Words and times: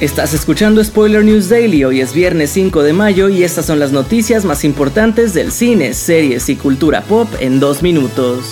Estás 0.00 0.34
escuchando 0.34 0.82
Spoiler 0.82 1.24
News 1.24 1.48
Daily, 1.48 1.84
hoy 1.84 2.00
es 2.00 2.12
viernes 2.12 2.50
5 2.50 2.82
de 2.82 2.92
mayo 2.92 3.28
y 3.28 3.44
estas 3.44 3.66
son 3.66 3.78
las 3.78 3.92
noticias 3.92 4.44
más 4.44 4.64
importantes 4.64 5.34
del 5.34 5.52
cine, 5.52 5.94
series 5.94 6.48
y 6.48 6.56
cultura 6.56 7.02
pop 7.02 7.28
en 7.38 7.60
dos 7.60 7.80
minutos. 7.80 8.44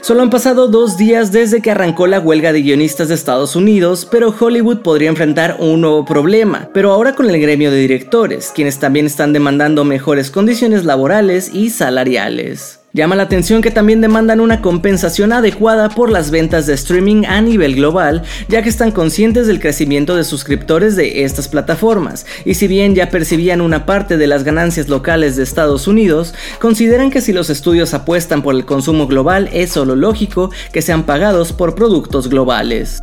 Solo 0.00 0.22
han 0.22 0.30
pasado 0.30 0.68
dos 0.68 0.96
días 0.96 1.32
desde 1.32 1.60
que 1.60 1.72
arrancó 1.72 2.06
la 2.06 2.20
huelga 2.20 2.52
de 2.52 2.62
guionistas 2.62 3.08
de 3.08 3.16
Estados 3.16 3.56
Unidos, 3.56 4.06
pero 4.08 4.32
Hollywood 4.38 4.82
podría 4.82 5.08
enfrentar 5.08 5.56
un 5.58 5.80
nuevo 5.80 6.04
problema, 6.04 6.68
pero 6.72 6.92
ahora 6.92 7.16
con 7.16 7.28
el 7.28 7.40
gremio 7.40 7.72
de 7.72 7.78
directores, 7.78 8.52
quienes 8.54 8.78
también 8.78 9.06
están 9.06 9.32
demandando 9.32 9.84
mejores 9.84 10.30
condiciones 10.30 10.84
laborales 10.84 11.52
y 11.52 11.70
salariales. 11.70 12.81
Llama 12.94 13.16
la 13.16 13.22
atención 13.22 13.62
que 13.62 13.70
también 13.70 14.02
demandan 14.02 14.38
una 14.38 14.60
compensación 14.60 15.32
adecuada 15.32 15.88
por 15.88 16.10
las 16.10 16.30
ventas 16.30 16.66
de 16.66 16.74
streaming 16.74 17.24
a 17.24 17.40
nivel 17.40 17.74
global, 17.74 18.22
ya 18.48 18.62
que 18.62 18.68
están 18.68 18.90
conscientes 18.90 19.46
del 19.46 19.60
crecimiento 19.60 20.14
de 20.14 20.24
suscriptores 20.24 20.94
de 20.94 21.24
estas 21.24 21.48
plataformas, 21.48 22.26
y 22.44 22.52
si 22.52 22.68
bien 22.68 22.94
ya 22.94 23.08
percibían 23.08 23.62
una 23.62 23.86
parte 23.86 24.18
de 24.18 24.26
las 24.26 24.44
ganancias 24.44 24.90
locales 24.90 25.36
de 25.36 25.42
Estados 25.42 25.88
Unidos, 25.88 26.34
consideran 26.58 27.10
que 27.10 27.22
si 27.22 27.32
los 27.32 27.48
estudios 27.48 27.94
apuestan 27.94 28.42
por 28.42 28.54
el 28.54 28.66
consumo 28.66 29.06
global 29.06 29.48
es 29.54 29.70
solo 29.70 29.96
lógico 29.96 30.50
que 30.70 30.82
sean 30.82 31.04
pagados 31.04 31.54
por 31.54 31.74
productos 31.74 32.28
globales. 32.28 33.02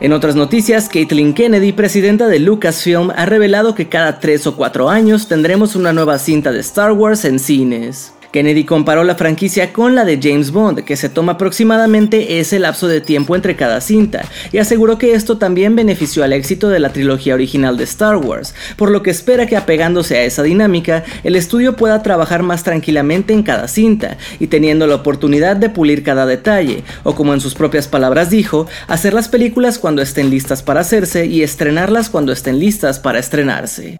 En 0.00 0.12
otras 0.12 0.36
noticias, 0.36 0.88
Caitlin 0.88 1.34
Kennedy, 1.34 1.72
presidenta 1.72 2.28
de 2.28 2.38
Lucasfilm, 2.38 3.10
ha 3.10 3.26
revelado 3.26 3.74
que 3.74 3.88
cada 3.88 4.20
3 4.20 4.46
o 4.46 4.56
4 4.56 4.88
años 4.88 5.26
tendremos 5.26 5.74
una 5.74 5.92
nueva 5.92 6.20
cinta 6.20 6.52
de 6.52 6.60
Star 6.60 6.92
Wars 6.92 7.24
en 7.24 7.40
cines. 7.40 8.12
Kennedy 8.32 8.64
comparó 8.64 9.04
la 9.04 9.14
franquicia 9.14 9.72
con 9.72 9.94
la 9.94 10.04
de 10.04 10.18
James 10.22 10.50
Bond, 10.50 10.84
que 10.84 10.96
se 10.96 11.08
toma 11.08 11.32
aproximadamente 11.32 12.40
ese 12.40 12.58
lapso 12.58 12.88
de 12.88 13.00
tiempo 13.00 13.34
entre 13.34 13.56
cada 13.56 13.80
cinta, 13.80 14.24
y 14.52 14.58
aseguró 14.58 14.98
que 14.98 15.14
esto 15.14 15.38
también 15.38 15.76
benefició 15.76 16.24
al 16.24 16.32
éxito 16.32 16.68
de 16.68 16.78
la 16.78 16.92
trilogía 16.92 17.34
original 17.34 17.76
de 17.76 17.84
Star 17.84 18.16
Wars, 18.16 18.54
por 18.76 18.90
lo 18.90 19.02
que 19.02 19.10
espera 19.10 19.46
que 19.46 19.56
apegándose 19.56 20.16
a 20.16 20.24
esa 20.24 20.42
dinámica, 20.42 21.04
el 21.24 21.36
estudio 21.36 21.76
pueda 21.76 22.02
trabajar 22.02 22.42
más 22.42 22.62
tranquilamente 22.62 23.32
en 23.32 23.42
cada 23.42 23.68
cinta, 23.68 24.18
y 24.38 24.48
teniendo 24.48 24.86
la 24.86 24.96
oportunidad 24.96 25.56
de 25.56 25.70
pulir 25.70 26.02
cada 26.02 26.26
detalle, 26.26 26.84
o 27.04 27.14
como 27.14 27.34
en 27.34 27.40
sus 27.40 27.54
propias 27.54 27.88
palabras 27.88 28.30
dijo, 28.30 28.66
hacer 28.86 29.14
las 29.14 29.28
películas 29.28 29.78
cuando 29.78 30.02
estén 30.02 30.30
listas 30.30 30.62
para 30.62 30.80
hacerse 30.80 31.26
y 31.26 31.42
estrenarlas 31.42 32.10
cuando 32.10 32.32
estén 32.32 32.58
listas 32.58 32.98
para 32.98 33.18
estrenarse. 33.18 33.98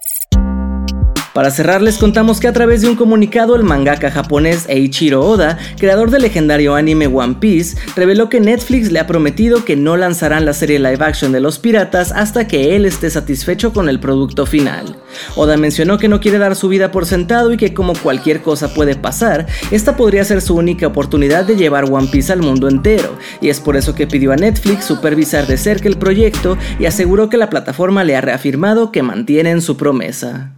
Para 1.39 1.53
cerrar 1.53 1.83
les 1.83 1.98
contamos 1.98 2.41
que 2.41 2.48
a 2.48 2.53
través 2.53 2.81
de 2.81 2.89
un 2.89 2.97
comunicado 2.97 3.55
el 3.55 3.62
mangaka 3.62 4.11
japonés 4.11 4.64
Eiichiro 4.69 5.25
Oda, 5.25 5.56
creador 5.78 6.11
del 6.11 6.22
legendario 6.22 6.75
anime 6.75 7.06
One 7.06 7.36
Piece, 7.39 7.78
reveló 7.95 8.28
que 8.28 8.41
Netflix 8.41 8.91
le 8.91 8.98
ha 8.98 9.06
prometido 9.06 9.64
que 9.64 9.77
no 9.77 9.97
lanzarán 9.97 10.45
la 10.45 10.53
serie 10.53 10.80
live 10.80 10.98
action 10.98 11.30
de 11.30 11.39
los 11.39 11.61
piratas 11.61 12.11
hasta 12.11 12.48
que 12.48 12.75
él 12.75 12.86
esté 12.86 13.08
satisfecho 13.08 13.72
con 13.72 13.89
el 13.89 14.00
producto 14.00 14.47
final. 14.47 14.97
Oda 15.36 15.56
mencionó 15.56 15.97
que 15.97 16.08
no 16.08 16.19
quiere 16.19 16.39
dar 16.39 16.56
su 16.56 16.67
vida 16.67 16.91
por 16.91 17.06
sentado 17.06 17.52
y 17.52 17.56
que 17.56 17.73
como 17.73 17.92
cualquier 17.92 18.42
cosa 18.42 18.75
puede 18.75 18.97
pasar, 18.97 19.47
esta 19.70 19.95
podría 19.97 20.25
ser 20.25 20.41
su 20.41 20.56
única 20.56 20.89
oportunidad 20.89 21.45
de 21.45 21.55
llevar 21.55 21.84
One 21.84 22.08
Piece 22.08 22.33
al 22.33 22.42
mundo 22.42 22.69
entero, 22.69 23.17
y 23.41 23.50
es 23.50 23.61
por 23.61 23.77
eso 23.77 23.95
que 23.95 24.08
pidió 24.08 24.33
a 24.33 24.36
Netflix 24.36 24.86
supervisar 24.86 25.47
de 25.47 25.56
cerca 25.56 25.86
el 25.86 25.98
proyecto 25.98 26.58
y 26.80 26.86
aseguró 26.86 27.28
que 27.28 27.36
la 27.36 27.48
plataforma 27.48 28.02
le 28.02 28.17
ha 28.17 28.20
reafirmado 28.20 28.91
que 28.91 29.05
mantienen 29.05 29.62
su 29.62 29.77
promesa. 29.77 30.58